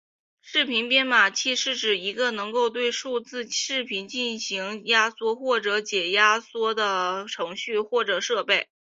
[0.41, 8.67] 视频编解码器是指一个能够对数字视频进行压缩或者解压缩的程序或者设备。